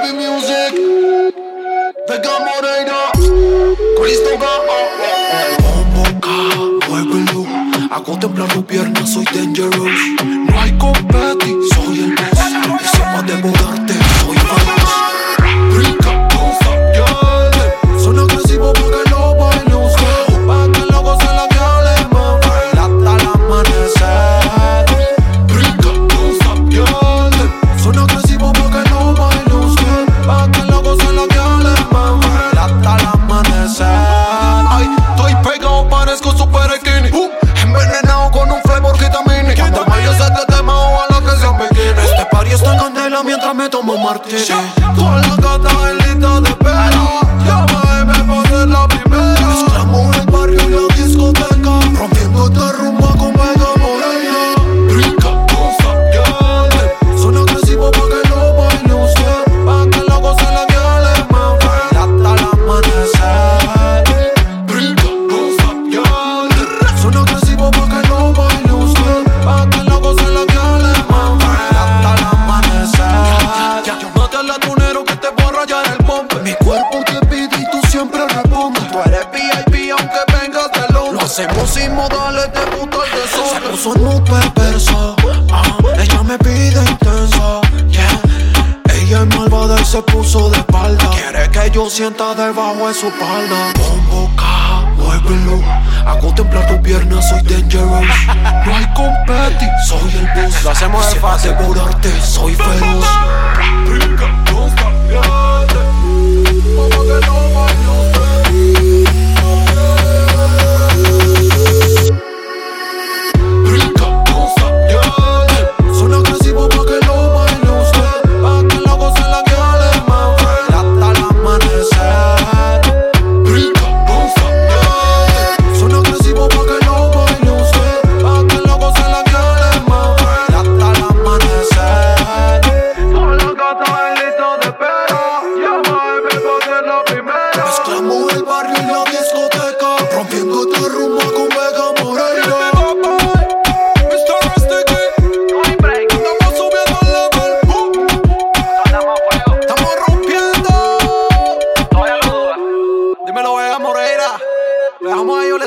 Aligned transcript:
Heavy 0.00 0.16
music. 0.16 0.72
Vega 2.08 2.38
Moreira. 2.40 3.12
Cristo 3.98 4.30
Bombo 4.38 4.78
muévelo. 6.88 7.44
A 7.90 8.00
contemplar 8.02 8.48
tu 8.48 8.64
pierna, 8.64 9.06
soy 9.06 9.24
dangerous. 9.26 10.00
No 10.24 10.58
hay 10.58 10.72
competi, 10.78 11.54
mientras 43.24 43.54
me 43.54 43.68
tomo 43.68 43.96
martini. 43.98 44.42
Con 44.96 45.20
la 45.20 45.36
gata 45.36 45.90
en 45.90 45.96
lista 45.98 46.40
de 46.40 46.50
pelo. 46.56 46.99
Hacemos 81.30 81.70
sin 81.70 81.94
modales, 81.94 82.52
te 82.52 82.60
gusta 82.76 82.96
el 83.04 83.22
desorden. 83.22 83.62
Se 83.62 83.70
puso 83.70 83.94
en 83.94 84.06
un 84.06 84.24
perverso. 84.24 85.16
ah, 85.52 85.62
ella 85.96 86.22
me 86.24 86.36
pide 86.38 86.82
intenso. 86.90 87.60
Yeah. 87.88 88.20
Ella 89.00 89.22
es 89.22 89.36
malvada 89.36 89.80
y 89.80 89.84
se 89.84 90.02
puso 90.02 90.50
de 90.50 90.58
espalda. 90.58 91.08
Quiere 91.10 91.48
que 91.50 91.70
yo 91.70 91.88
sienta 91.88 92.34
debajo 92.34 92.88
de 92.88 92.94
su 92.94 93.06
espalda. 93.06 93.72
Con 93.74 94.10
boca, 94.10 94.90
muévelo. 94.96 95.62
A 96.04 96.18
contemplar 96.18 96.66
tu 96.66 96.82
pierna, 96.82 97.22
soy 97.22 97.42
dangerous. 97.42 98.06
No 98.66 98.76
hay 98.76 98.86
competi, 98.94 99.66
soy 99.86 100.10
el 100.10 100.42
boss. 100.42 100.64
Lo 100.64 100.70
hacemos 100.70 101.14
de 101.14 101.20
fácil. 101.20 101.56
devorarte, 101.56 102.10
soy 102.22 102.56
feroz. 102.56 103.06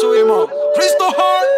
subimos. 0.00 0.50
Cristo 0.74 1.04
hurt. 1.04 1.55